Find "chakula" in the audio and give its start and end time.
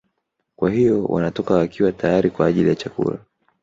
2.75-3.17